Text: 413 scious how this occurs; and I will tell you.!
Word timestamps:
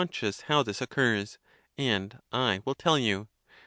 413 0.01 0.19
scious 0.33 0.41
how 0.47 0.63
this 0.63 0.81
occurs; 0.81 1.37
and 1.77 2.17
I 2.31 2.61
will 2.65 2.73
tell 2.73 2.97
you.! 2.97 3.27